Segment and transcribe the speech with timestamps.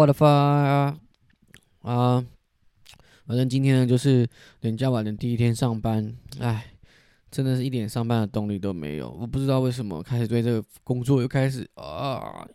[0.00, 0.98] 我的发啊！
[1.82, 2.26] 啊
[3.26, 4.26] 反正今天呢，就是
[4.60, 6.72] 人家晚的第一天上班，哎，
[7.30, 9.10] 真的是一点上班的动力都没有。
[9.10, 12.48] 我不知道为什么开始对这个工作又开始啊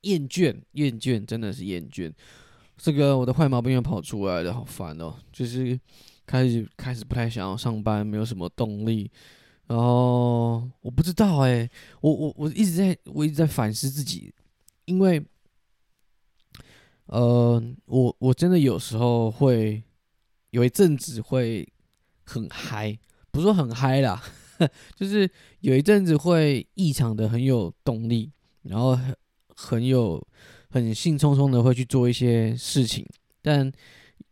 [0.00, 2.10] 厌倦，厌倦，真的是厌倦。
[2.78, 5.14] 这个我的坏毛病又跑出来了，好烦哦！
[5.30, 5.78] 就是
[6.24, 9.10] 开始开始不太想要上班，没有什么动力。
[9.66, 11.68] 然后我不知道哎，
[12.00, 14.32] 我我我一直在我一直在反思自己，
[14.86, 15.22] 因为。
[17.12, 19.82] 呃，我我真的有时候会
[20.48, 21.70] 有一阵子会
[22.24, 22.98] 很嗨，
[23.30, 24.22] 不是说很嗨啦，
[24.96, 25.30] 就是
[25.60, 29.14] 有一阵子会异常的很有动力，然后很
[29.48, 30.26] 很有
[30.70, 33.06] 很兴冲冲的会去做一些事情，
[33.42, 33.70] 但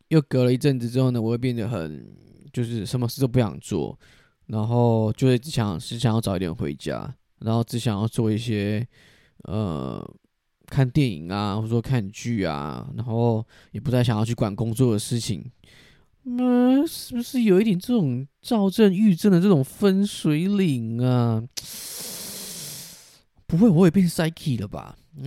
[0.09, 2.11] 又隔了一阵子之后呢，我会变得很
[2.51, 3.99] 就是什么事都不想做，
[4.47, 8.89] 然后就会只想只想要早一点回家，然后只想要做一些
[9.43, 10.03] 呃。
[10.71, 15.45] 看电影啊，或者说看剧啊，然后也不太想要去管工作的事情，
[16.25, 21.43] 嗯，是不是有一点这种躁症、郁症的这种分水岭啊？
[23.47, 24.97] 不会，我也变 psyche 了吧？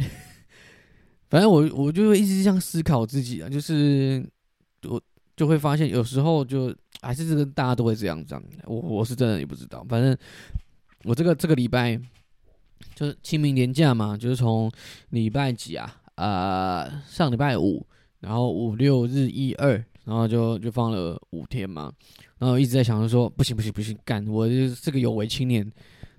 [1.30, 4.26] 反正我我就会一直这样思考自己啊，就是
[4.88, 5.02] 我
[5.36, 10.18] 就会发现有时候就还是这个大家都会这样这样，我我是真的也不知道，反正
[11.04, 12.00] 我这个这个礼拜。
[12.96, 14.72] 就是清明年假嘛，就是从
[15.10, 16.02] 礼拜几啊？
[16.16, 17.84] 呃，上礼拜五，
[18.20, 21.92] 然后五六日一二，然后就就放了五天嘛。
[22.38, 24.24] 然后一直在想着说，不行不行不行，干！
[24.28, 25.66] 我就这个有为青年，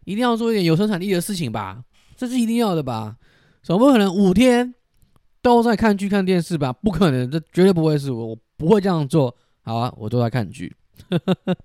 [0.04, 1.84] 一定要做一点有生产力的事情吧，
[2.16, 3.16] 这是一定要的吧？
[3.62, 4.74] 总不可能五天
[5.40, 6.72] 都在看剧看电视吧？
[6.72, 9.36] 不可能，这绝对不会是我，我不会这样做。
[9.62, 10.74] 好啊，我都在看剧，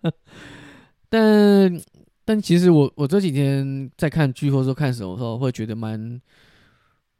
[1.09, 1.81] 但。
[2.29, 6.21] 但其实我我这几天在看剧或者说看什么时候，会觉得蛮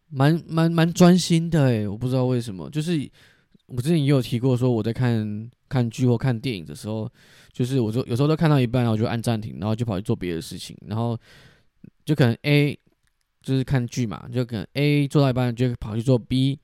[0.08, 3.10] 蛮蛮蛮专心的诶，我不知道为什么，就是
[3.66, 7.12] 我之前也有提过说我在看看剧或看电影的时候，
[7.52, 11.18] 就是我说有时候都看到一半，然后就按暂停，然后就跑去做别的事情，然后
[12.06, 12.78] 就可能 A
[13.42, 16.60] 就是看剧嘛，就可能 A 做到一半就跑去做 B，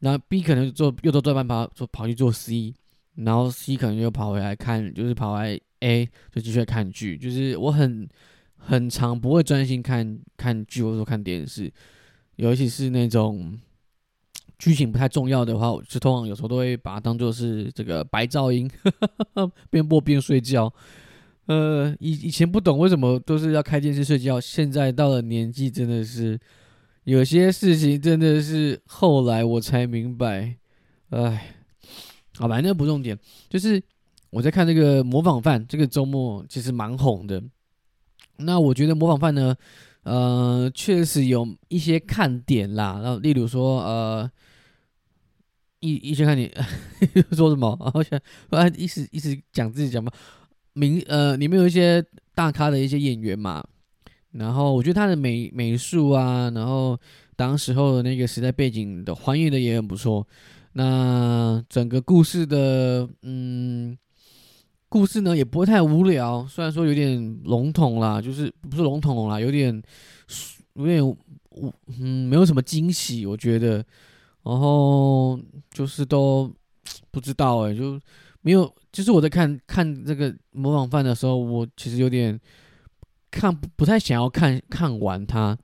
[0.00, 2.74] 然后 B 可能做又做做半跑做跑去做 C，
[3.14, 5.58] 然后 C 可能又跑回来看，就是跑来。
[5.80, 8.08] A 就继续看剧，就是我很
[8.56, 11.72] 很长不会专心看看剧或者说看电视，
[12.36, 13.58] 尤其是那种
[14.58, 18.68] 剧情不太重要的话，我就通常有时候都会把它当做是这个白噪音，
[19.70, 20.72] 边播边睡觉。
[21.46, 26.38] 呃，以以前不懂为什么都是要开电视睡觉，现在到了年纪真的是
[27.04, 30.56] 有些事情真的是后来我才明白。
[31.10, 31.54] 哎，
[32.36, 33.18] 好吧，那不重点，
[33.48, 33.80] 就是。
[34.30, 37.42] 我在看这个模仿犯，这个周末其实蛮红的。
[38.36, 39.56] 那我觉得模仿犯呢，
[40.02, 43.00] 呃，确实有一些看点啦。
[43.02, 44.30] 然后，例如说，呃，
[45.80, 46.52] 一一些看点
[47.32, 47.76] 说什么？
[47.94, 50.12] 我想，我一直一直讲自己讲吧。
[50.74, 53.64] 名呃，里面有一些大咖的一些演员嘛。
[54.32, 56.96] 然后，我觉得他的美美术啊，然后
[57.34, 60.24] 当时候的那个时代背景的还原的也很不错。
[60.74, 63.96] 那整个故事的，嗯。
[64.90, 69.82] 故事呢也不会太无聊，虽然说有点笼统啦，就是不是笼统啦，有点
[70.72, 71.16] 有点无
[72.00, 73.84] 嗯没有什么惊喜，我觉得，
[74.44, 75.38] 然后
[75.70, 76.50] 就是都
[77.10, 78.00] 不知道哎，就
[78.40, 82.40] 没有，就是我在看看这个模仿犯的时候，我其实有点
[83.30, 85.54] 看不太想要看看完它，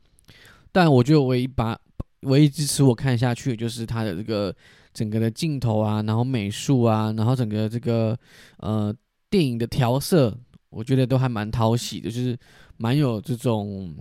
[0.71, 1.79] 但我觉得唯一把
[2.23, 4.55] 唯一支持我看下去就是它的这个
[4.93, 8.19] 整个的镜头啊，然后美术啊，然后整个这个
[8.59, 8.95] 呃。
[9.35, 10.33] 电影的调色，
[10.71, 12.39] 我觉得都还蛮讨喜的，就是
[12.77, 13.93] 蛮有这种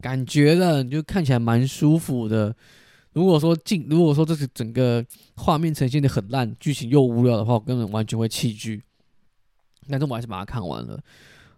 [0.00, 2.52] 感觉的，就看起来蛮舒服的。
[3.12, 5.04] 如果说镜，如果说这是整个
[5.36, 8.82] 画面呈现的很烂，剧情又无聊的话，我根本完全会弃剧。
[9.88, 11.00] 但是我还是把它看完了。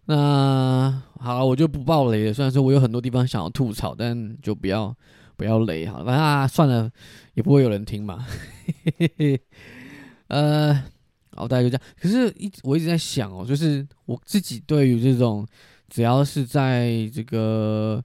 [0.05, 2.35] 那好了，我就不爆雷了。
[2.35, 4.95] 虽然说我有很多地方想要吐槽，但就不要
[5.39, 6.05] 不要雷好了。
[6.05, 6.91] 反正啊，算了，
[7.33, 8.27] 也不会有人听嘛。
[10.29, 10.85] 呃。
[11.35, 15.47] 然后大概就这样，可是一我一直在想哦，就是我自己对于这种
[15.89, 18.03] 只要是在这个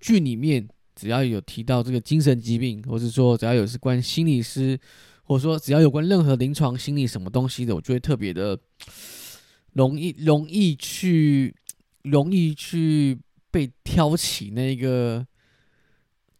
[0.00, 4.78] 剧里面，只要有提到这个精神疾病，或是说只要有是关心理师，
[5.22, 8.58] 或者说只要有关任何临床心理什么东西的，我就会特别的
[9.72, 11.54] 容易容易去
[12.02, 13.18] 容易去
[13.50, 15.26] 被挑起那个。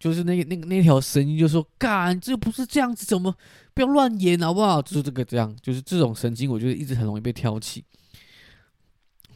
[0.07, 3.35] 就是那个那个那条神经，就说干，这不是这样子，怎么
[3.75, 4.81] 不要乱演好不好？
[4.81, 7.85] 就是这个这样，就是这种神经，我觉得一直很容易被挑起，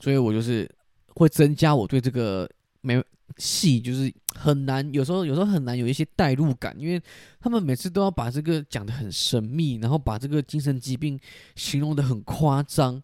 [0.01, 0.71] 所以我就是
[1.09, 2.49] 会增加我对这个
[2.83, 3.03] 没
[3.37, 7.03] 戏就是很难，有时候有时候很难有一些代入感，因为
[7.41, 11.19] 他们每次都要把这个讲的很神秘，然后把这个精神疾病
[11.57, 13.03] 形容的很夸张，然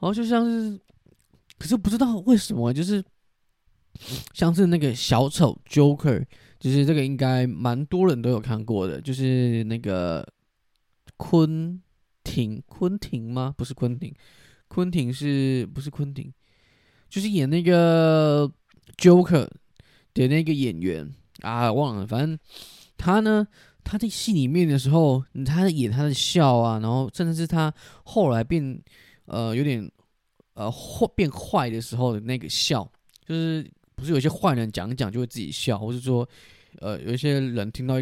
[0.00, 0.76] 后就像是，
[1.56, 3.04] 可是不知道为什么，就是
[4.32, 6.24] 像是那个小丑 Joker，
[6.64, 10.26] 就是这个应该蛮多人都有看过的，就是那个
[11.18, 11.82] 昆
[12.22, 13.54] 汀，昆汀吗？
[13.58, 14.14] 不是昆汀，
[14.68, 16.32] 昆汀是不是昆汀？
[17.10, 18.50] 就是演那个。
[18.98, 19.48] Joker
[20.12, 22.38] 的那个演员啊，忘了，反正
[22.98, 23.48] 他呢，
[23.82, 27.72] 他在戏里面的时候，他演他的笑啊，然后甚至是他
[28.04, 28.78] 后来变
[29.24, 29.90] 呃有点
[30.52, 32.88] 呃坏变坏的时候的那个笑，
[33.26, 36.28] 就是不是有些坏人讲讲就会自己笑，或是说
[36.80, 37.96] 呃有一些人听到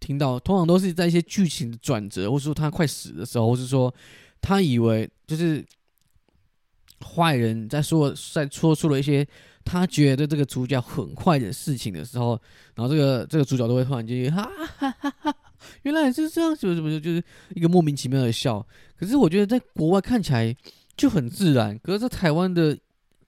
[0.00, 3.92] 听到，通常都是在一些剧情的转折，或者说他快死的时候，或是说
[4.40, 5.64] 他以为就是
[7.00, 9.26] 坏人在说在说出了一些。
[9.68, 12.40] 他觉得这个主角很坏的事情的时候，
[12.76, 15.36] 然后这个这个主角都会突然间哈哈哈哈，
[15.82, 17.20] 原来是这样，什么什么，就是
[17.52, 18.64] 一个莫名其妙的笑。
[18.96, 20.56] 可是我觉得在国外看起来
[20.96, 22.78] 就很自然，可是在台湾的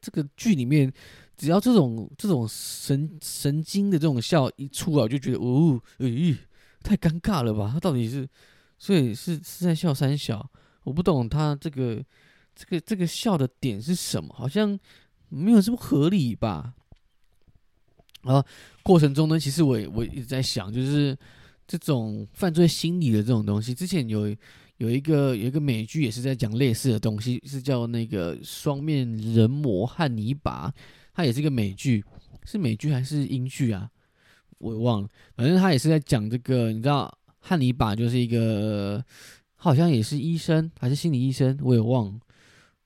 [0.00, 0.92] 这个剧里面，
[1.38, 6.36] 只要这种这种神神经的这种笑一出来，我就觉得哦，咦，
[6.82, 7.70] 太尴尬了吧？
[7.72, 8.28] 他到底是
[8.76, 10.50] 所以是是在笑三小？
[10.82, 12.04] 我不懂他这个
[12.54, 14.34] 这个这个笑的点是什么？
[14.36, 14.78] 好像。
[15.30, 16.72] 没有这么合理吧？
[18.22, 18.42] 然后
[18.82, 21.14] 过程中呢，其实我我一直在想，就是
[21.66, 23.74] 这种犯罪心理的这种东西。
[23.74, 24.34] 之前有
[24.78, 30.70] 有一个有一个美剧也是在讲类似的东西，是叫那个《双面人魔汉尼拔》，
[31.18, 32.04] 它也是一个美剧，
[32.44, 33.90] 是美剧还是英剧啊？
[34.58, 36.70] 我忘了，反正他也是在讲这个。
[36.70, 39.04] 你知道汉尼拔就是一个，
[39.56, 42.20] 好像也是医生还是心理医生，我也忘了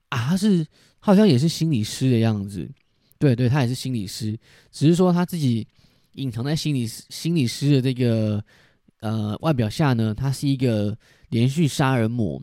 [0.09, 0.67] 啊，他是。
[1.05, 2.71] 好像也是心理师的样子，
[3.19, 4.39] 对对，他也是心理师，
[4.71, 5.67] 只是说他自己
[6.13, 8.41] 隐藏在心理心理师的这个
[9.01, 10.97] 呃外表下呢，他是一个
[11.31, 12.41] 连续杀人魔。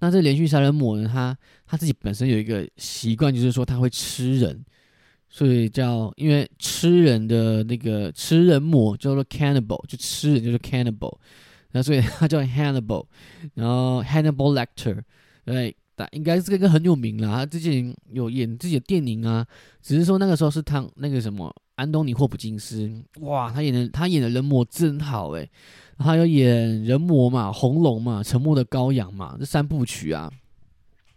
[0.00, 4.64] 那这连续杀人魔呢，他他自己本身有一个习惯，就是说他会吃人，
[5.30, 11.16] 所以叫因为吃人的那个吃人魔叫做 cannibal，就吃人就是 cannibal，
[11.72, 13.06] 那所以他叫 Hannibal，
[13.54, 15.00] 然后 Hannibal Lecter，
[15.44, 15.74] 对。
[16.12, 19.46] 应该是这个很有名了，他之前有演自己的电影啊，
[19.82, 22.90] 只是说那个时候是他那个什么安东尼霍普金斯，
[23.20, 25.46] 哇，他演的他演的人魔真好诶。
[25.98, 30.32] 他有演人魔嘛，红龙嘛，沉默的羔羊嘛，这三部曲啊，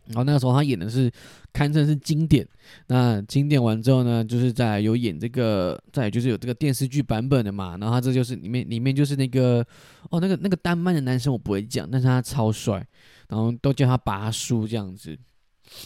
[0.07, 1.11] 然后那个时候他演的是
[1.51, 2.47] 堪称是经典，
[2.87, 9.65] 那经典完之后呢，就是在有演这个，再就是有这个电视剧版本的嘛，然后他这就是里面里面就是那个
[10.09, 12.85] 哦那个那个丹麦的男生我不会讲，但是他超帅。
[13.29, 15.17] 然后都叫他拔叔这样子，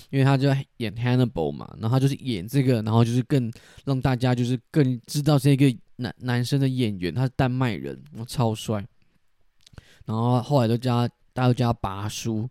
[0.09, 3.49] 因为他就演 Hannibal 嘛，然后他就是演这个，然后就是更
[3.85, 8.85] 让大家就是更知道这个男男生的演员，他是丹麦人，超帅。
[10.03, 12.49] 然后后来都叫他大家都叫他拔叔，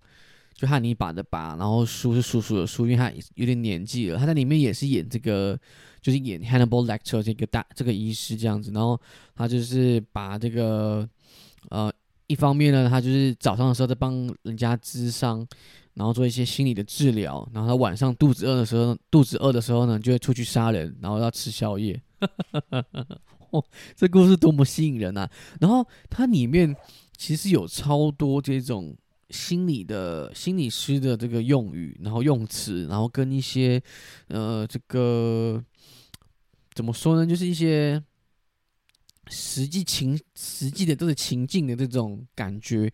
[0.56, 5.58] 就汉尼拔的拔，然后叔是叔叔的叔，因为他有点年纪了，他在里面也是演这个，
[6.00, 9.00] 就是演 Hannibal Lecter 这个大这个医师这样子，然后
[9.34, 11.08] 他就是把这个
[11.70, 11.92] 呃。
[12.28, 14.12] 一方面呢，他就是早上的时候在帮
[14.42, 15.46] 人家治伤，
[15.94, 22.02] 然后做一些心理的治疗，然后他晚上肚子饿的时候，肚子饿的时候呢，就会出去杀人，然后要吃宵夜。
[23.50, 23.64] 哦，
[23.94, 25.30] 这故事多么吸引人啊！
[25.60, 26.74] 然后它里面
[27.16, 28.92] 其实有超多这种
[29.30, 33.82] 心理的心理师的这个用语，然后用词，然后跟一些
[34.28, 35.62] 呃这个
[36.74, 38.02] 怎么说呢，就是一些。
[39.28, 42.88] 实际情实际的这个情境的这种感觉，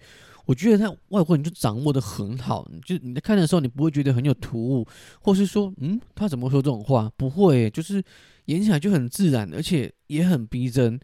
[0.46, 2.66] 我觉得他外国人就掌握的很好。
[2.86, 4.88] 就你在看的时候，你不会觉得很有突兀，
[5.20, 7.12] 或是说，嗯，他怎么说这种话？
[7.18, 8.02] 不会，就是
[8.46, 10.98] 演起来就很自然，而且也很逼真。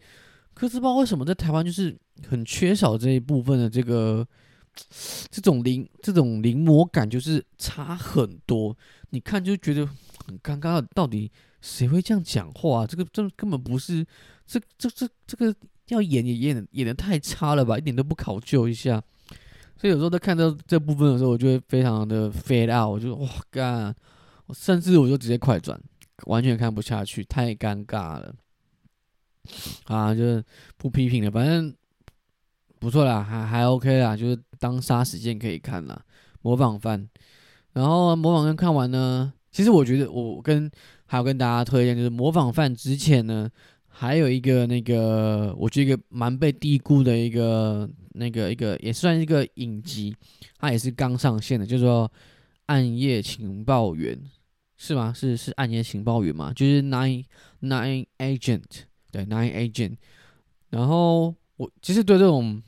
[0.55, 1.95] 可是不知道为什么在台湾就是
[2.27, 4.27] 很缺少这一部分的这个
[5.29, 8.77] 这种临这种临摹感，就是差很多。
[9.09, 9.85] 你看就觉得
[10.25, 11.31] 很尴尬，到底
[11.61, 12.85] 谁会这样讲话？
[12.85, 14.05] 这个这根本不是。
[14.51, 15.55] 这这这这个
[15.89, 18.99] 要演也演演的太差了吧，一点都不考究一下。
[19.77, 23.95] 所以有时候在看到这部分的时候，我就会非常的 fade out，我就哇干，
[24.47, 25.79] 我甚至我就直接快转，
[26.25, 28.33] 完全看不下去，太尴尬了。
[29.83, 30.43] 啊，就
[30.77, 31.71] 不批评了，反正
[32.79, 36.01] 不错啦，还还 OK 啦，就是当杀时间可以看啦。
[36.41, 37.07] 模仿犯，
[37.73, 40.71] 然后模仿犯看完呢，其实我觉得我跟
[41.05, 43.49] 还有跟大家推荐，就是模仿犯之前呢。
[43.91, 50.15] 还有一个那个，我觉得一个蛮被低估的一个那个一个，也算是一个影集，
[50.57, 52.07] 它也是刚上线的，叫做
[52.67, 54.15] 《暗夜情报员》，
[54.77, 55.11] 是吗？
[55.13, 56.53] 是是暗夜情报员嘛？
[56.53, 57.25] 就是 Nine
[57.61, 58.63] Nine Agent，
[59.11, 59.97] 对 Nine Agent。
[60.69, 62.61] 然后我其实对这种，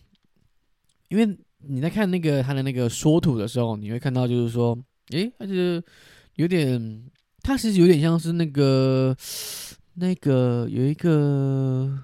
[1.12, 4.77] 因为你在看那个他的那个缩图的时候，你会看到就是说，
[5.10, 5.84] 诶，他是
[6.36, 7.03] 有点，
[7.44, 9.13] 他其实有点像是那个
[9.96, 12.01] 那个有一个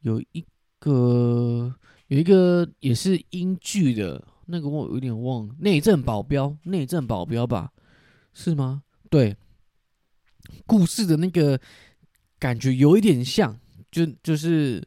[0.00, 0.44] 有一
[0.80, 1.72] 个
[2.08, 7.72] 有一个也是英剧的那个，我有点忘，内政保镖，内政保镖吧？
[8.32, 8.82] 是吗？
[9.08, 9.36] 对，
[10.66, 11.60] 故事的那个
[12.40, 13.56] 感觉有一点像，
[13.92, 14.82] 就就是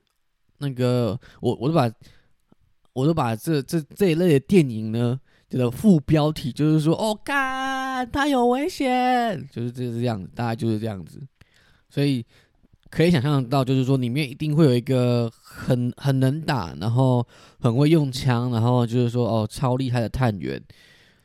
[0.58, 1.90] 那个我我都把
[2.98, 11.22] 我都把这这这一类的电影呢，这个副标题就是说，哦，干，他有危险，就是这是这样子，大概就是这样子，
[11.92, 12.26] 所以
[12.90, 17.24] 可以想象到，就是说里面一定会有一个很很能打，然后
[17.60, 20.60] 很会用枪，然后就是说哦，超厉害的探员，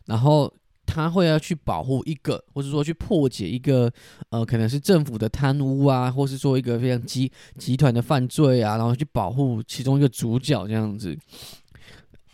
[0.04, 0.52] 然后。
[0.84, 3.90] 他会要去保护一个，或者说去破解一个，
[4.28, 11.16] 呃，可能是政府的贪污啊，或是说一个非常集集团的犯罪啊，然后去保护其中一个主角这样子。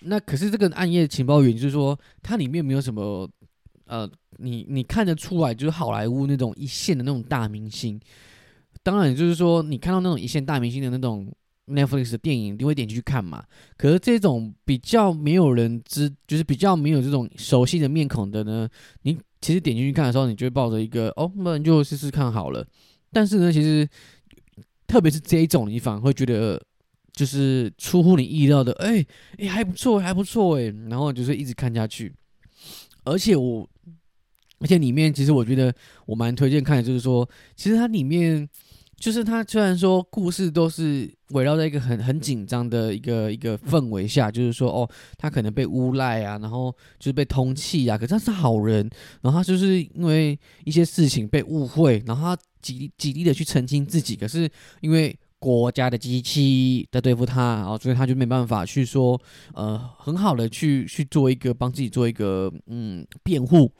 [0.00, 3.28] 那可是这个暗夜情报员，就是说它里面没有什么，
[3.86, 8.00] 呃，你你看得出来就是好莱坞那种一线的那种大明星。
[8.82, 11.30] 当然，就是说你看到那种一线大明星的那种。
[11.70, 13.44] Netflix 的电影你会点进去看嘛？
[13.76, 18.66] 可是这种比较没有人知，就是比较没有这种熟悉的面孔的呢，
[19.02, 22.66] 你其实点进去看的时候，你就会抱着一个哦，那你就试试看好了。
[23.12, 23.86] 但是呢，其实
[24.86, 26.58] 特别是这一种，你反而会觉得
[27.18, 29.04] 就是出乎你意料的，哎
[29.38, 32.14] 哎还不错，还不错哎，然后就是一直看下去。
[33.04, 33.68] 而且我，
[34.60, 35.75] 而且里面其实我觉得
[36.06, 38.48] 我蛮推荐看的，就是说，其实它里面。
[39.00, 59.21] 就是它虽然说故事都是围绕在一个很很紧张的一个一个氛围下，就是说哦，他可能被诬赖啊，然后就是被通气啊，可是他是好人，然后他就是因为一些事情被误会，然后他极极力的去澄清自己，可是因为国家的机器在对付他，然后所以他就没办法去说
[59.54, 63.71] 呃很好的去去做一个帮自己做一个嗯辩护。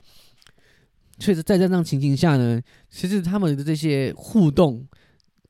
[1.19, 4.87] 确实在这样情形下呢，其实他们的这些互动。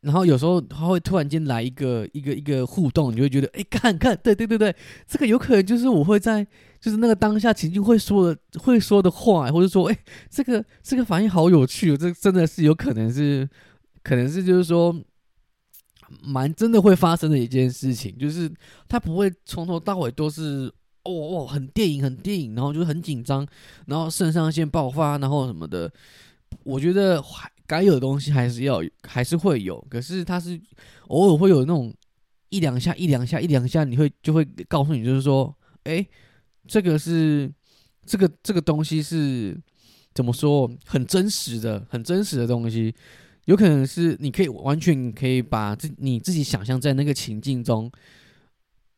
[0.02, 4.74] 然后有时候他会突然间来一个一个一个互动，你就会觉得，哎，看看，对对对对，
[5.06, 6.42] 这个有可能就是我会在
[6.80, 9.98] 就是那个当下情境会说的会说的话，或者说，哎，
[10.30, 13.46] 这个这个反应好有趣，这真的是有可能是，
[14.02, 14.96] 可能是就是说，
[16.24, 18.52] 蛮真的会发生的一件事情，就是
[18.88, 20.72] 他不会从头到尾都是，
[21.04, 23.48] 哦哦，很电影很电影，然后就是很紧张，
[23.86, 25.92] 然后肾上腺爆发，然后什么的，
[26.64, 27.50] 我觉得还。
[27.70, 29.80] 该有的东西还是要，还是会有。
[29.92, 30.60] 可是它是
[31.10, 31.94] 偶尔会有那种
[32.50, 36.04] 一两下、一两下、一两下，你会就会告诉你，就是说，哎，
[36.68, 37.48] 这个是
[38.08, 39.56] 这个这个东西是
[40.16, 40.68] 怎么说？
[40.84, 42.92] 很真实的、很真实的东西，
[43.50, 47.92] 有可能是你可以完全可以把自你自己想象在那个情境中。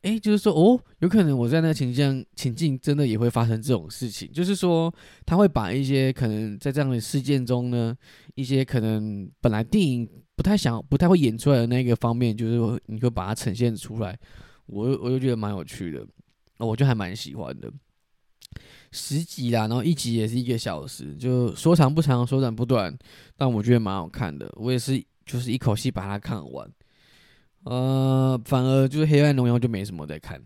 [0.01, 4.29] 哎，就是说，哦，有可能我在那个情境情境真的也会发生这种事情。
[4.33, 4.93] 就是说，
[5.25, 7.95] 他会把一些可能在这样的事件中呢，
[8.35, 10.05] 一些可能本来电影
[10.35, 14.19] 不太想、不太会演出来的那个方面，就是你会把它呈现出来。
[14.65, 16.05] 我我就觉得蛮有趣的，
[16.57, 17.71] 我就还蛮喜欢的。
[18.91, 22.97] 十集啦，然后一集也是一个小时，就说长不长，说短不短，
[23.37, 24.51] 但我觉得蛮好看的。
[24.57, 26.69] 我也是，就是一口气把它看完。
[27.63, 30.41] 呃，反而就是《黑暗荣耀》就没什么在看，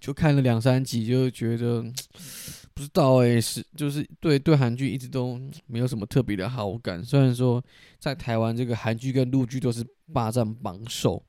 [0.00, 1.82] 就看了两三集就觉得
[2.72, 7.04] 不知道哎，是就是对对韩剧一直都没有什么特别的好感。
[7.04, 7.62] 虽然说
[7.98, 11.22] 在台湾这个韩剧跟陆剧都是霸占榜首，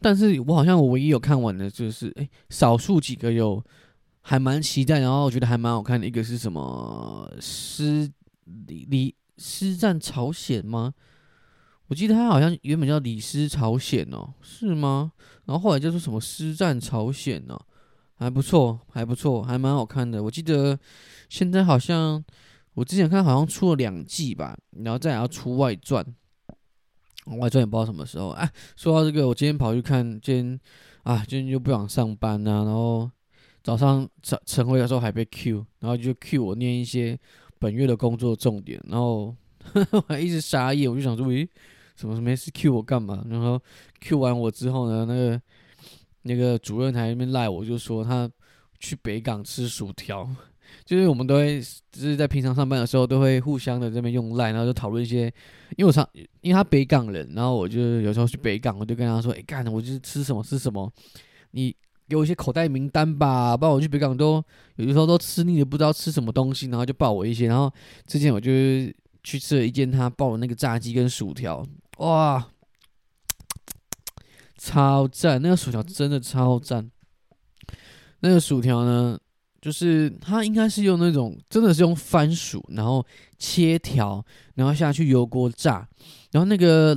[0.00, 3.62] 但是我好像我唯一有看完的就是哎，少数几个有
[4.26, 8.10] 还蛮期待，然后我觉得还蛮好看的一个是什么《师
[8.66, 10.94] 李李师战朝鲜》吗？
[11.88, 15.12] 我记得他好像原本叫李师朝鲜哦，是吗？
[15.44, 17.60] 然后后来叫做什么师战朝鲜呢？
[18.14, 20.22] 还不错，还不错，还蛮好看的。
[20.22, 20.78] 我记得
[21.28, 22.24] 现在好像
[22.72, 26.02] 我之前看好像出了两季吧，然后再要出外传，
[27.38, 28.30] 外传也不知道什么时候。
[28.30, 30.60] 哎，说到这个，我今天跑去看，今天
[31.02, 33.10] 啊，今天就不想上班呐，然后
[33.64, 37.18] 早上晨晨会的时候还被 Q，然后就 Q 我念一些
[37.58, 39.34] 本月的工作重点，然后
[39.90, 41.48] 我还一直傻眼，我就想说，诶。
[41.96, 43.24] 什么没事 Q 我干嘛？
[43.30, 43.56] 然后
[44.00, 45.40] Q 完我之后呢，那个
[46.22, 48.28] 那个主任台那边赖我，就说他
[48.80, 50.28] 去北港吃薯条。
[50.84, 51.60] 就是我们都会，
[51.92, 55.32] 就是在平常上班的时候，都会互相的这边用赖，然后就讨论一些。
[55.76, 56.04] 因为我常，
[56.40, 60.92] 因为他北港人，然后我就有时候去北港，我就跟他说：“哎，干，我就是吃什么吃什么。”
[61.52, 61.72] 你
[62.08, 64.44] 给我一些口袋名单吧，不然我去北港都
[64.76, 67.46] 有的时候都吃腻了，不知道吃什么东西，然后就报我一些。
[67.46, 67.72] 然后
[68.06, 68.50] 之前我就
[69.22, 71.66] 去吃了一间他报的那个炸鸡跟薯条，
[71.98, 72.46] 哇，
[74.58, 75.40] 超赞！
[75.40, 76.90] 那个薯条真的超赞。
[78.20, 79.18] 那个薯条呢，
[79.60, 83.04] 就是它应该是用那种真的是用番薯，然后
[83.38, 85.86] 切条，然后下去油锅炸。
[86.32, 86.94] 然后那个，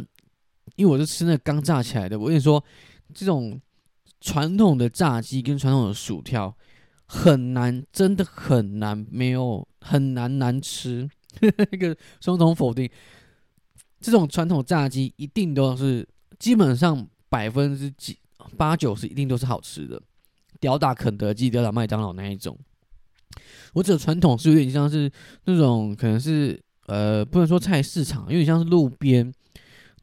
[0.75, 2.63] 因为我是吃那个刚炸起来的，我跟你说，
[3.13, 3.59] 这种
[4.19, 6.55] 传统的炸鸡跟传统的薯条
[7.05, 11.09] 很难，真的很难，没有很难难吃。
[11.39, 12.89] 那个双重否定，
[13.99, 16.07] 这种传统炸鸡一定都是
[16.39, 18.17] 基本上百分之几
[18.57, 20.01] 八九十一定都是好吃的。
[20.59, 22.57] 吊打肯德基、吊打麦当劳那一种，
[23.73, 25.11] 我指的传统是有点像是
[25.45, 29.31] 那种可能是呃，不能说菜市场，有点像是路边，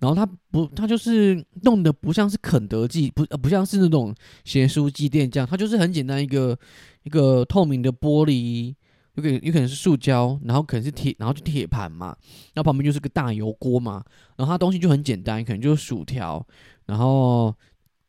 [0.00, 6.58] 然后它不，它就是弄的不像是肯德基，不呃不像是那种咸酥鸡店这样，它就是很简单一个
[7.04, 8.74] 一个透明的玻璃，
[9.14, 12.16] 有可有可能是塑胶，然后可能是铁，然后就铁盘嘛，
[12.54, 14.04] 然后旁边就是个大油锅嘛，
[14.36, 16.46] 然后它东西就很简单，可能就是薯条，
[16.86, 17.54] 然后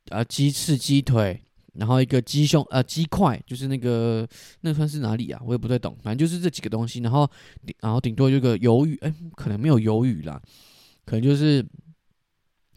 [0.09, 1.41] 呃鸡翅、鸡腿。
[1.77, 4.25] 然后一个鸡胸呃鸡块，就是那个
[4.61, 5.41] 那算是哪里啊？
[5.45, 7.01] 我也不太懂，反正就是这几个东西。
[7.01, 7.29] 然后
[7.81, 10.41] 然后顶多有个鱿鱼，哎，可能没有鱿鱼啦，
[11.05, 11.65] 可能就是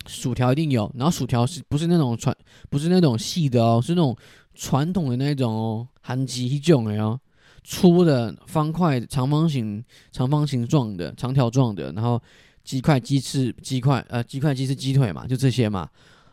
[0.07, 0.91] 薯条一定有。
[0.95, 2.37] 然后薯条是不是那种传
[2.71, 4.17] 不是那种细的哦，是那种
[4.55, 7.19] 传统的那种哦，韩鸡种的哦，
[7.65, 11.93] 粗的方块长方形长方形状的长条状的。
[11.93, 12.21] 然后
[12.65, 15.89] 鸡块鸡翅鸡块呃鸡块鸡翅鸡腿嘛，就这些嘛。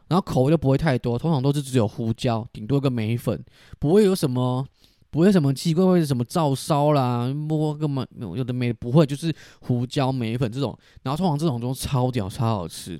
[0.07, 3.43] 然后口味就不会太多，通常都是只有胡椒，顶多个梅粉，
[3.79, 4.63] 不会有什么，
[5.15, 10.77] 不会什么奇怪，或者什么照烧啦，摸个嘛有的没，不会，就是胡椒梅粉这种。
[11.03, 12.95] 然后通常这种都超屌，超好吃。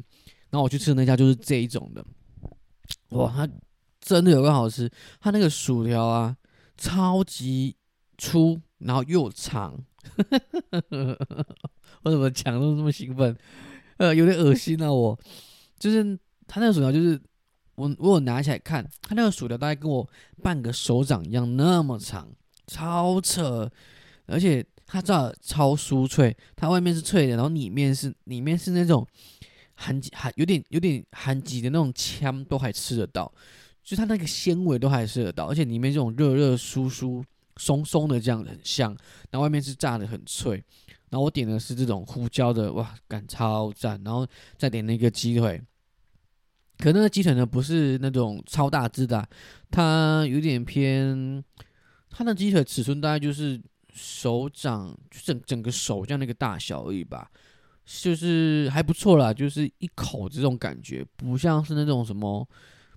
[0.49, 2.05] 然后我去吃的那家就是这一种的，
[3.09, 3.45] 哇，它
[3.99, 6.37] 真的有个好吃，它那个薯条啊，
[6.77, 7.75] 超级
[8.17, 9.77] 粗，然后又长。
[12.03, 13.37] 我怎么讲都这么兴奋？
[13.97, 15.19] 呃，有点恶心啊，我
[15.77, 16.17] 就是。
[16.47, 17.19] 它那个薯条就是
[17.75, 20.09] 我，我有拿起来看，它那个薯条大概跟我
[20.41, 22.29] 半个手掌一样那么长，
[22.67, 23.69] 超扯，
[24.25, 29.05] 而且它炸的超酥脆，它外面是脆的，然后里面是里面是那种
[29.73, 33.31] 含含有点有点含挤的那种腔都还吃得到，
[33.83, 37.23] 就它那个纤维都还吃得到，而且里面这种热热酥酥
[37.57, 38.91] 松松的这样很香，
[39.29, 40.63] 然后外面是炸的很脆，
[41.09, 44.25] 然后我点的是这种胡椒的，哇，感超赞，然后
[44.57, 45.61] 再点那个鸡腿。
[46.77, 49.25] 可那个鸡腿呢，不是那种超大只的，
[49.71, 51.41] 它有点偏，
[52.09, 53.59] 它的鸡腿尺寸大概就是
[53.93, 57.31] 手掌就，整整个手这样那个大小而已吧，
[57.85, 62.45] 就是还不错啦，就是一口这种感觉，不像是那种什么，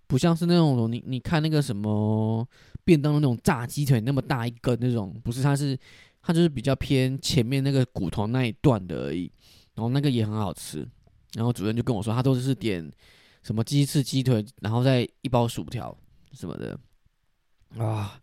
[0.09, 2.47] 不像是那种你你看那个什么
[2.85, 5.79] 便当的那种炸鸡腿那么大一根那种，不是，它是
[6.21, 9.31] 它就是比较偏前面那个骨头那一段的而已，
[9.77, 10.85] 然后那个也很好吃，
[11.35, 12.91] 然后主任就跟我说，他都是点。
[13.49, 15.97] 什么鸡翅、鸡腿，然后再一包薯条
[16.33, 16.79] 什么的
[17.83, 18.21] 啊，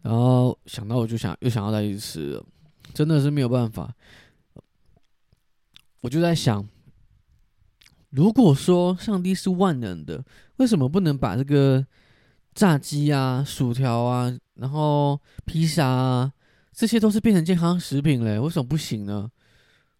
[0.00, 2.46] 然后想到我就想又想要再去吃了，
[2.94, 3.94] 真的是没有办法。
[6.00, 6.66] 我就在想，
[8.08, 10.24] 如果说上帝是万能的，
[10.56, 11.86] 为什么不能把这个
[12.54, 16.32] 炸鸡啊、薯条啊，然后披萨啊，
[16.72, 18.38] 这些都是变成健康食品嘞？
[18.38, 19.30] 为什么不行呢？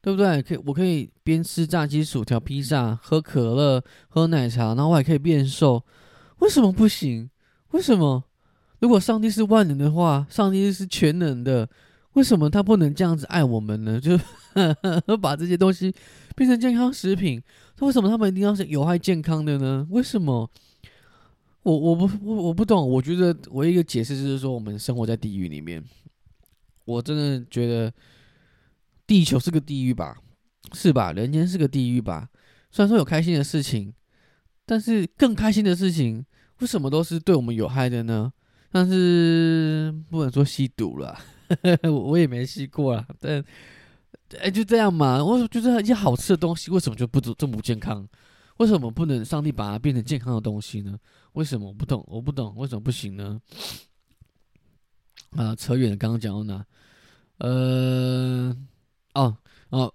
[0.03, 0.41] 对不对？
[0.43, 5.85] 可以，我可以边吃炸鸡、薯条、披萨，喝可乐、喝奶茶，然后我还可以变瘦，
[6.39, 7.29] 为什么不行？
[7.73, 8.25] 为什么？
[8.79, 11.69] 如果上帝是万能的话，上帝是全能的，
[12.15, 14.01] 为什么他不能这样子爱我们呢？
[14.01, 14.19] 就
[15.21, 15.95] 把这些东西
[16.35, 17.43] 变成健康食品，
[17.79, 19.87] 那为什么他们一定要是有害健康的呢？
[19.91, 20.51] 为什么？
[21.63, 22.89] 我我不我我不懂。
[22.89, 25.85] 我觉得唯一一个解释就是说，我们生活在地狱里面。
[26.87, 27.93] 我真的觉得。
[29.11, 30.17] 地球是个地狱吧，
[30.73, 31.11] 是吧？
[31.11, 32.29] 人间是个地狱吧。
[32.71, 33.93] 虽然说有开心的事情，
[34.65, 36.25] 但是更开心的事情，
[36.61, 38.33] 为什么都是对我们有害的呢？
[38.71, 41.19] 但是不能说吸毒了，
[41.91, 43.05] 我也没吸过啊。
[43.19, 43.45] 但
[44.39, 45.25] 哎，就这样嘛。
[45.25, 48.07] 我就是一些好吃的东西，为什么就不这么不健康？
[48.59, 50.97] 为什么不能上帝把它变成健康的东西呢？
[51.33, 52.05] 为什么我不懂？
[52.07, 53.41] 我不懂为什么不行呢？
[55.31, 56.65] 啊，扯远了，刚刚讲到哪？
[57.39, 58.57] 呃。
[59.15, 59.37] 哦
[59.71, 59.93] 哦，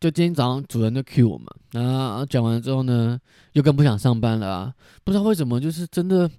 [0.00, 3.18] 就今天早上主人就 cue 我们，然后讲完之后呢，
[3.52, 4.74] 又更不想上班了啊！
[5.02, 6.30] 不知道为什么，就是真的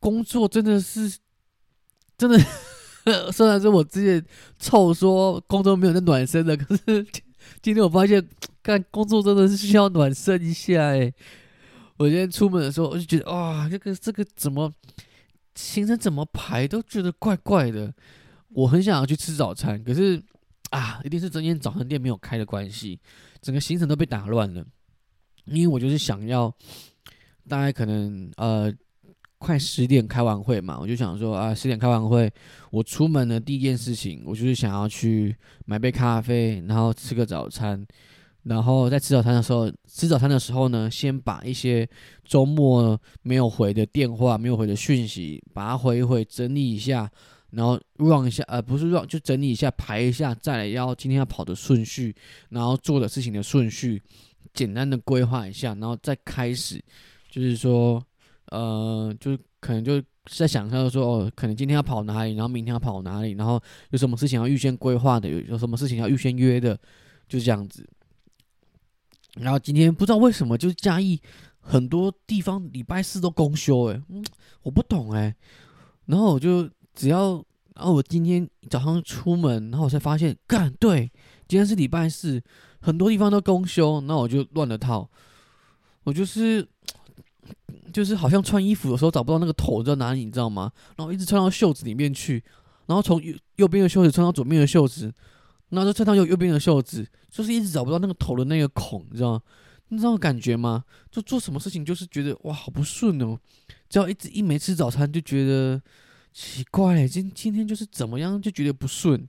[0.00, 1.18] 工作真的是
[2.16, 2.38] 真的，
[3.32, 4.24] 虽然说我之前
[4.58, 7.06] 臭说工作没有那暖身的，可是
[7.60, 8.26] 今天我发现
[8.62, 11.12] 干工作真的是需要暖身一下哎！
[11.96, 14.72] 我今天出门的时候，我就觉得哇，这个这个怎么
[15.54, 17.94] 行程怎么排都觉得怪怪的。
[18.48, 20.22] 我很想要去吃早餐，可是
[20.74, 22.98] 啊，一定是今天早餐店没有开的关系，
[23.40, 24.64] 整个行程都被打乱了。
[25.46, 26.54] 因为我就是想要，
[27.48, 28.72] 大概可能呃。
[29.36, 32.32] 快十点开完会嘛，我就想说啊，十点开完会，
[32.70, 37.86] 我出门的第一件事情，我就是想要去买杯咖啡，然后吃个早餐，
[38.44, 41.86] 然后在吃早餐的时候，吃早餐的时候呢，先把一些
[42.24, 47.10] 周末没有回的电话、没有回的讯息，把它回一回，整理一下，
[47.54, 52.14] 然后 run 一下，呃，不是 run，就整理一下，排一下，再来要今天要跑的顺序，
[52.50, 54.02] 然后做的事情的顺序，
[54.52, 56.82] 简单的规划一下，然后再开始，
[57.30, 58.04] 就是说。
[58.50, 66.78] 呃，就是可能就在想象说，哦，可能今天要跑哪里，然后明天要跑哪里，然后有什么事情要预先规划的，有有什么事情要预先约的，
[67.26, 67.88] 就这样子。
[69.36, 71.18] 然后今天不知道为什么，就是嘉义
[71.58, 74.22] 很多地方礼拜四都公休，诶，嗯，
[74.62, 75.34] 我不懂诶。
[76.04, 81.10] 然后我就只要，然后我今天早上出门，然后我才发现，干对，
[81.48, 82.42] 今天是礼拜四，
[82.80, 85.08] 很多地方都公休，那我就乱了套，
[86.04, 86.66] 我就是。
[87.92, 90.72] 就是好像穿衣服有时候找不到那个头在哪里，你知道吗？
[90.96, 92.42] 然后一直穿到袖子里面去，
[92.86, 95.12] 然后从右右边的袖子穿到左边的袖子，
[95.68, 99.42] 然后再穿到右右边的袖子，就是一直找不到那个头的那个孔，你知道吗？
[99.88, 100.82] 你知道感觉吗？
[101.10, 103.38] 就做什么事情就是觉得哇好不顺哦，
[103.88, 105.80] 只要一直一没吃早餐就觉得
[106.34, 109.26] 奇怪，今今天就是怎么样就觉得不顺，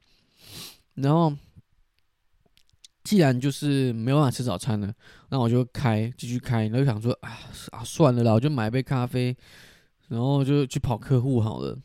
[0.95, 1.33] 然后。
[3.03, 4.91] 既然就是没办法吃早餐了，
[5.29, 7.37] 那我就开继续开，然后想说啊
[7.69, 9.37] 啊算了啦，我就买杯咖啡，
[10.07, 11.77] 然后就去跑客户好了。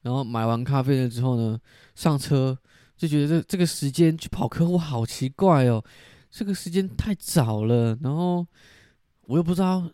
[0.00, 1.60] 然后买完咖啡了之后呢，
[1.94, 2.58] 上车
[2.96, 5.84] 就觉得这这个时间去跑客户好奇怪哦，
[6.30, 7.94] 这个时间太早了。
[8.00, 8.46] 然后
[9.26, 9.86] 我又不知道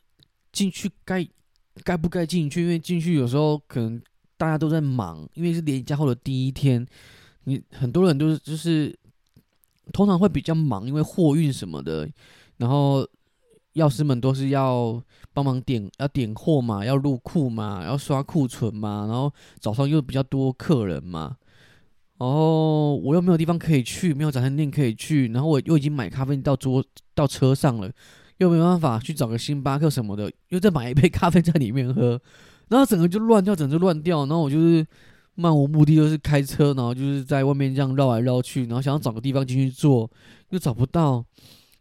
[0.53, 1.27] 进去该
[1.83, 4.01] 该不该进去，因为进去有时候可能
[4.43, 6.85] 大家都在忙，因为是连假后的第一天，
[7.45, 8.99] 你很多人都是就是。
[9.93, 12.09] 通常会比较忙，因为货运什么的，
[12.57, 13.07] 然后
[13.73, 15.03] 药师们都是要
[15.35, 21.37] 帮忙点，要点货嘛，要入库嘛，要刷库存嘛，然后早上又比较多客人嘛，
[22.17, 27.91] 然后我又没有地方可以去，没有早餐店可以去，然后我又已经买咖啡到桌到车上了，
[28.39, 32.23] 又没办法去找个星巴克什么的，又再买一杯咖啡在里面喝，
[32.69, 34.87] 然后整个就乱掉，整个就乱掉，然后我就是。
[35.35, 40.09] 漫无目的就是开车，然后就是在外面这样绕来绕去，然后想要找个地方进去坐，
[40.51, 41.25] 又找不到。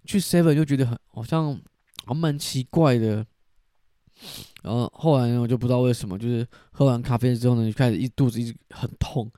[0.05, 1.59] 去 Seven 又觉得很好像
[2.05, 3.25] 还蛮奇怪的。
[4.63, 9.29] 然后后来呢，我就不知道为什么，就是喝完咖啡之后呢，就开始一肚子一直很痛。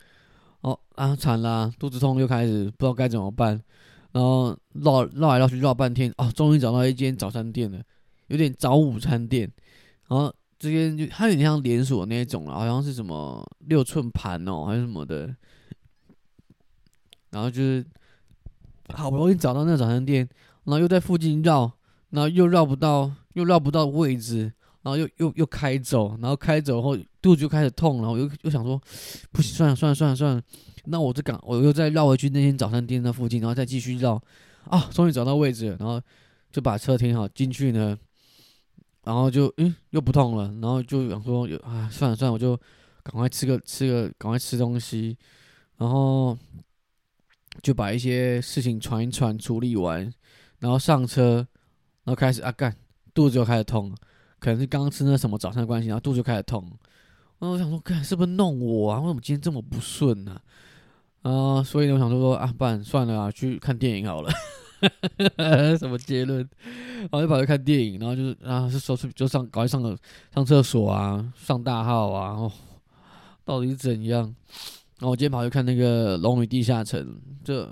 [0.62, 3.60] 哦啊，惨了，肚子痛又开始不知道该怎么办。
[4.12, 7.82] 然后绕绕来绕去绕半天，哦，终于找到一间早餐店了，
[8.28, 9.52] 有点早午餐店。
[10.08, 10.32] 然后。
[10.64, 15.36] 这边就它有点像连锁那种了，好像是什么六寸盘哦，还是什么的。
[17.32, 17.86] 然后就是
[18.94, 20.26] 好不容易找到那个早餐店，
[20.64, 21.70] 然后又在附近绕，
[22.12, 24.44] 然后又绕不到，又绕不到位置，
[24.84, 28.82] 然后又又又开走，然后开走后肚子就开始痛，然后又又想说，
[29.34, 30.42] 不行，算了算了算了算了，
[30.86, 34.14] 那我就赶，我又再绕回去那间早餐店那附近，然后再继续绕，
[34.70, 36.02] 啊，终于找到位置，了，然后
[36.54, 37.98] 就把车停好进去呢。
[39.04, 42.56] 然后就嗯又不痛了，然后就想说有啊算了算了，我就
[43.04, 45.18] 赶快吃个吃个赶快吃东西，
[45.78, 46.38] 然后
[47.62, 50.12] 就把一些事情传一传处理完，
[50.60, 51.46] 然后上车，
[52.04, 52.76] 然后开始啊干
[53.14, 53.96] 肚子又开始痛了，
[54.40, 56.64] 可能是刚吃那什么早餐的关系，然后肚子就开始痛。
[57.40, 59.02] 然后我想说，干是不是弄我啊？
[59.02, 60.40] 为什么今天这么不顺呢？
[61.24, 64.32] 啊，所以呢我想说说啊，不然算了啊，去看电影好了。
[65.78, 66.48] 什么结论？
[67.02, 69.98] 然后就跑去看电影，然后就是啊，是说就上赶快上个
[70.34, 72.52] 上厕所啊，上大号啊，哦，
[73.44, 74.24] 到底怎样？
[75.00, 77.02] 然后我今天跑去看那个《龙与地下城》，
[77.44, 77.70] 这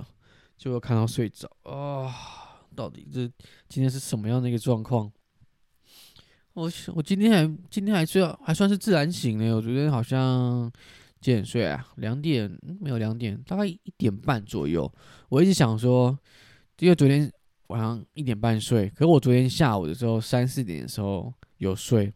[0.58, 2.14] 就看到睡着啊！
[2.76, 3.22] 到底这
[3.70, 5.12] 今天是什么样的一个状况？
[6.54, 9.56] 我我今天还今天还睡还算是自然醒呢。
[9.56, 10.70] 我昨天好像
[11.22, 11.88] 几点睡啊？
[11.96, 14.92] 两点没有两点，大概一点半左右。
[15.30, 16.20] 我一直想说。
[16.82, 17.32] 因为昨天
[17.68, 22.12] 晚上一点半睡，可是我昨天下午的时候三四点的时候有睡，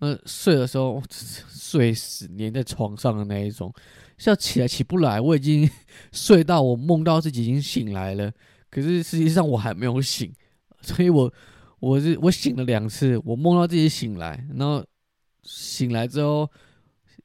[0.00, 1.02] 那，睡的时候
[1.48, 3.72] 睡死黏在床上的那一种，
[4.26, 5.18] 要起来起不来。
[5.18, 5.68] 我已经
[6.12, 8.30] 睡到我梦到自己已经醒来了，
[8.70, 10.30] 可是实际上我还没有醒，
[10.82, 11.32] 所以我
[11.78, 14.84] 我是我醒了两次，我梦到自己醒来，然后
[15.42, 16.48] 醒来之后。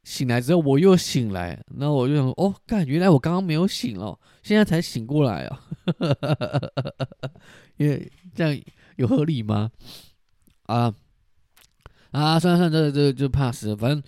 [0.04, 5.60] 醒来之后我又醒来，然后我就想，哦，干，原来我刚刚没有醒哦，现在才醒过来啊，
[7.78, 8.64] 因为这样
[8.96, 9.72] 有合理吗？
[10.64, 10.94] 啊
[12.12, 13.76] 啊，算了算了，这这就怕死了。
[13.76, 14.02] 反正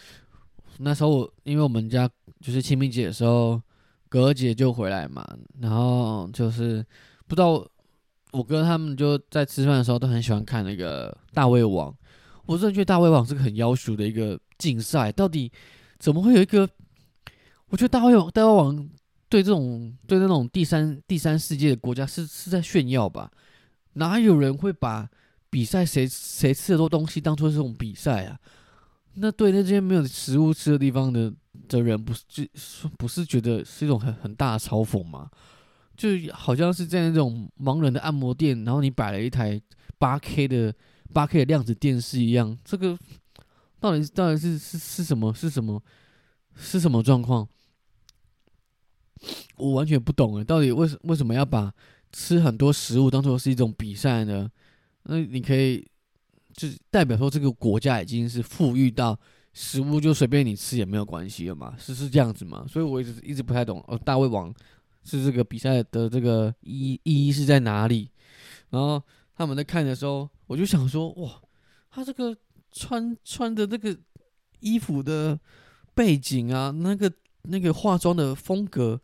[0.77, 2.09] 那时候我因为我们家
[2.39, 3.61] 就是清明节的时候，
[4.09, 5.25] 哥姐就回来嘛，
[5.59, 6.85] 然后就是
[7.27, 7.65] 不知道
[8.31, 11.93] 我哥他们就在吃饭的时候都很喜欢看那个大胃王。
[12.45, 15.51] 我真的觉得大胃王是个很要求的一个竞赛，到底
[15.99, 16.67] 怎么会有一个？
[17.69, 18.89] 我觉得大胃王大胃王
[19.29, 23.29] 对这种对那种第三第三世界的国家是是在炫耀吧？
[23.93, 25.09] 哪有人会把
[25.49, 28.39] 比赛谁谁吃的多东西当做这种比赛啊？
[29.15, 31.33] 那对那些没有食物吃的地方的
[31.67, 32.43] 的人，不是就
[32.97, 35.29] 不是觉得是一种很很大的嘲讽吗？
[35.95, 39.59] 就好像是在那种盲人的按摩店，然后你摆了一台
[39.97, 40.73] 八 K 的
[41.11, 42.95] 八 K 的量子电视一样，这个
[43.79, 45.33] 到底到底是是是什么？
[45.33, 45.81] 是什么？
[46.55, 47.47] 是什么状况？
[49.58, 51.74] 我完全不懂诶，到底为什为什么要把
[52.12, 54.50] 吃很多食物当做是一种比赛呢？
[55.04, 55.86] 那你可以
[56.54, 59.20] 就代表说这个国家已经是富裕到
[59.54, 61.76] 食物就随便你吃也没有关系了嘛？
[61.78, 62.65] 是是这样子吗？
[62.70, 63.98] 所以我一直一直不太懂哦。
[63.98, 64.54] 大胃王
[65.04, 68.10] 是这个比赛的这个意义意义是在哪里？
[68.70, 69.02] 然后
[69.36, 71.41] 他们在看的时候，我就想说哇，
[71.89, 72.36] 他这个
[72.72, 73.98] 穿穿的这个
[74.60, 75.39] 衣服的
[75.96, 77.12] 背景啊，那个
[77.43, 79.02] 那个化妆的风格。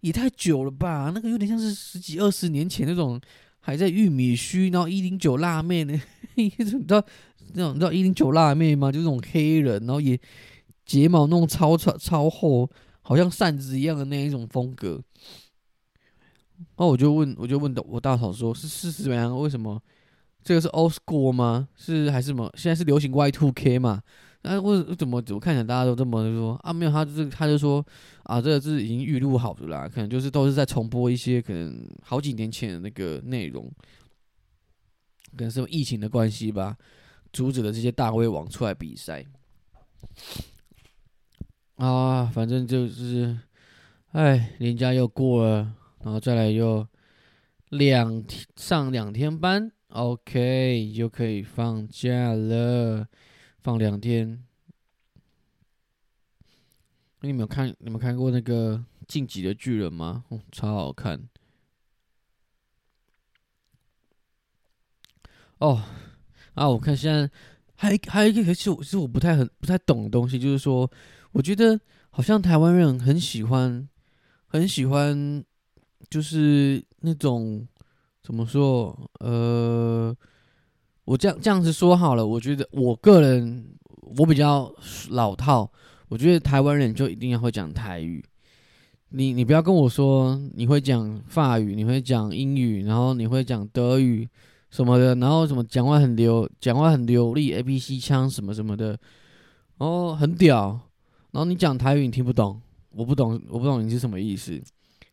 [0.00, 1.10] 也太久了吧？
[1.14, 3.20] 那个有点像是十几二十年前那种
[3.60, 6.00] 还在玉米须，然后一零九辣妹呢？
[6.36, 7.04] 你知道
[7.54, 8.92] 那种你知道一零九辣妹吗？
[8.92, 10.18] 就这种黑人，然后也
[10.86, 12.70] 睫毛弄超超超厚，
[13.02, 15.02] 好像扇子一样的那一种风格。
[16.76, 19.36] 那我就问，我就问我大嫂说：“是是怎么样？
[19.38, 19.80] 为什么
[20.42, 21.68] 这个是 old school 吗？
[21.76, 22.52] 是还是什么？
[22.56, 24.02] 现在是流行 Y two K 嘛？”
[24.42, 26.72] 那为怎么怎么看起来大家都这么说啊？
[26.72, 27.84] 没有，他就是他就说
[28.22, 33.70] 啊，这个是已经预录好的啦，可能就是都是在重播一些可能好几年前的那个内容，
[35.36, 36.76] 可能是疫情的关系吧，
[37.32, 39.24] 阻止了这些大胃王出来比赛
[41.76, 42.26] 啊。
[42.26, 43.36] 反正就是，
[44.12, 45.74] 哎，年假又过了，
[46.04, 46.86] 然后再来又
[47.70, 48.24] 两
[48.56, 53.06] 上两天班，OK，就可以放假了。
[53.68, 54.42] 放两天，
[57.20, 57.76] 你们有看？
[57.80, 60.24] 你们看过那个《晋级的巨人》吗？
[60.30, 61.28] 哦，超好看！
[65.58, 65.84] 哦，
[66.54, 67.30] 啊，我看现在
[67.74, 70.90] 还还有一个，其实是我不太很不太懂的东西，就是说，
[71.32, 71.78] 我觉得
[72.08, 73.86] 好像台湾人很喜欢，
[74.46, 75.44] 很喜欢，
[76.08, 77.68] 就是那种
[78.22, 79.10] 怎么说？
[79.20, 80.16] 呃。
[81.08, 83.64] 我这样这样子说好了，我觉得我个人
[84.18, 84.70] 我比较
[85.08, 85.66] 老套，
[86.08, 88.22] 我觉得台湾人就一定要会讲台语。
[89.08, 94.28] 你你不要跟我说你会讲法语，你会讲英语，然后你会讲德语
[94.68, 98.98] 什么的，然后什么讲话很流，讲话很流利，A B C 腔什么什么的，
[99.78, 100.78] 哦很屌。
[101.30, 104.60] 然后你讲台语你听不懂，我不懂，我不懂你是什么意思。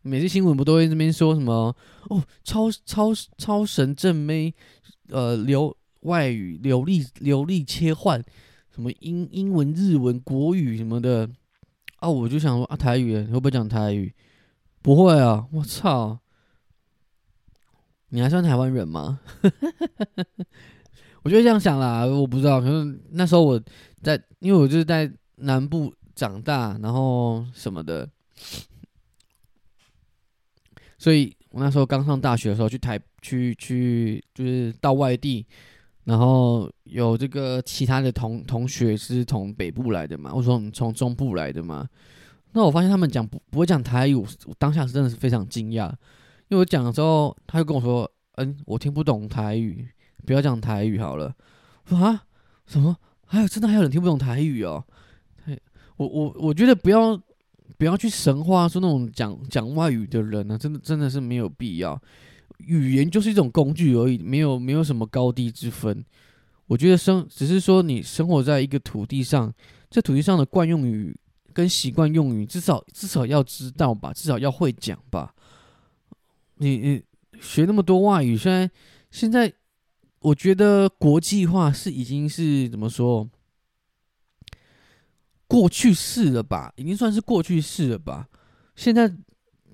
[0.01, 1.73] 每次新闻不都会这边说什么
[2.09, 4.53] 哦超超超神正妹，
[5.07, 5.73] 呃流。
[6.05, 8.23] 外语流利流利切换，
[8.73, 11.29] 什么英英文、日文、国语什么的
[11.97, 14.13] 啊，我就想说啊，台语你会不会讲台语？
[14.81, 16.19] 不会啊，我操！
[18.09, 19.19] 你还算台湾人吗？
[21.23, 23.61] 我就这样想啦，我不知道，可能那时候我
[24.03, 28.07] 在，因为我就是在南部长大，然后什么的，
[30.99, 35.47] 所以我那时候刚上大学的时候去台去去就是到外地。
[36.05, 41.87] 然后有这个其他的同同学是从北部来的嘛，或者说从中部来的嘛。
[42.53, 45.89] 那我发现他们讲不不会讲台语，我当下是真的是非常惊讶，
[46.47, 49.85] 因为我讲的时候，他就跟我说：“嗯，我听不懂台语，
[50.25, 51.33] 不要讲台语好了。”
[51.89, 52.23] 我说：“啊，
[52.65, 52.95] 什么？
[53.25, 54.85] 还有真的还有人听不懂台语哦？”
[55.97, 57.19] 我我我觉得不要
[57.77, 61.99] 不要去神话说那种讲讲外语的人呢，真的真的是没有必要。
[62.59, 66.03] 语言就是一种工具而已，没有没有什么高低之分。
[66.67, 69.53] 我觉得生只是说你生活在一个土地上，
[69.89, 71.15] 这土地上的惯用语
[71.53, 75.33] 跟习惯用语，至少至少要知道吧，至少要会讲吧。
[76.55, 77.03] 你你
[77.39, 78.69] 学那么多外语，虽然
[79.11, 79.53] 现在
[80.19, 83.29] 我觉得国际化是已经是怎么说
[85.47, 88.27] 过去式了吧，已经算是过去式了吧。
[88.75, 89.13] 现在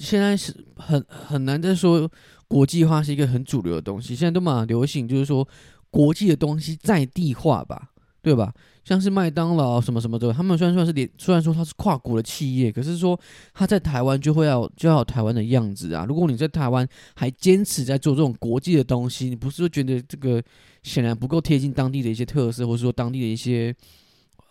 [0.02, 2.10] 现在是很很难再说。
[2.48, 5.48] 国际化是一个很主流的东西，现在都蛮流行，就是说
[5.90, 8.54] 国际的东西在地化吧，对吧？
[8.84, 13.18] 像是麦当劳什么什么的，他们虽然算是连，虽然说它是跨国的企业，可是说
[13.54, 16.04] 它在台湾就会要就要台湾的样子啊。
[16.06, 16.86] 如果你在台湾
[17.16, 20.44] 还坚持在做这种国际的东西，你不是说觉得这个
[20.84, 23.74] 显然不够贴近当地的一些特色，或者说当地的一些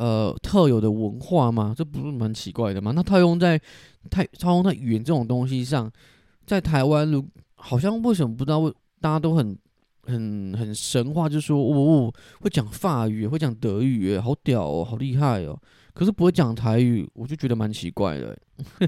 [0.00, 1.74] 呃特有的文化吗？
[1.76, 2.92] 这不是蛮奇怪的吗？
[2.96, 3.60] 那套用在
[4.10, 5.92] 太套用在语言这种东西上，
[6.46, 7.22] 在台湾如
[7.54, 8.68] 好像为什么不知道
[9.00, 9.56] 大家都很。
[10.04, 15.56] 很很神话，就说哦，会讲法语，会讲德语，好屌哦，好厉害哦。
[15.92, 18.36] 可是不会讲台语，我就觉得蛮奇怪的。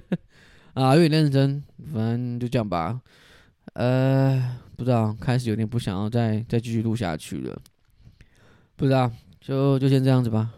[0.73, 2.99] 啊，有点认真，反正就这样吧。
[3.75, 7.61] 呃，不知道，开始有点不想要再再继续录下去了。
[8.75, 10.51] 不知道，就就先这样子吧。